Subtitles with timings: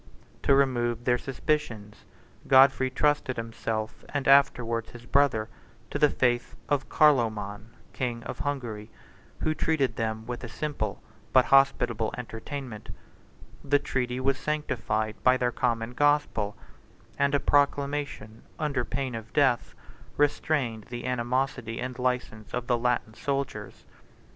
[0.41, 2.05] To remove their suspicions,
[2.47, 5.47] Godfrey trusted himself, and afterwards his brother,
[5.91, 8.89] to the faith of Carloman, 581 king of Hungary,
[9.41, 12.89] who treated them with a simple but hospitable entertainment:
[13.63, 16.57] the treaty was sanctified by their common gospel;
[17.19, 19.75] and a proclamation, under pain of death,
[20.17, 23.85] restrained the animosity and license of the Latin soldiers.